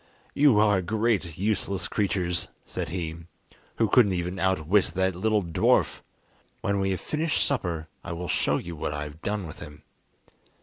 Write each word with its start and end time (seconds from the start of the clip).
"You 0.33 0.57
are 0.57 0.81
great 0.81 1.37
useless 1.37 1.87
creatures," 1.87 2.47
said 2.65 2.89
he, 2.89 3.17
"who 3.75 3.87
couldn't 3.87 4.13
even 4.13 4.39
outwit 4.39 4.93
that 4.95 5.13
little 5.13 5.43
dwarf. 5.43 6.01
When 6.61 6.79
we 6.79 6.89
have 6.89 6.99
finished 7.01 7.45
supper 7.45 7.87
I 8.03 8.11
will 8.13 8.27
show 8.27 8.57
you 8.57 8.75
what 8.75 8.95
I 8.95 9.03
have 9.03 9.21
done 9.21 9.45
with 9.45 9.59
him!" 9.59 9.83